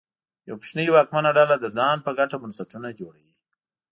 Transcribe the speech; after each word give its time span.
یوه 0.47 0.57
کوچنۍ 0.61 0.87
واکمنه 0.91 1.31
ډله 1.37 1.55
د 1.59 1.65
ځان 1.77 1.97
په 2.05 2.11
ګټه 2.19 2.35
بنسټونه 2.43 2.87
جوړوي. 2.99 3.35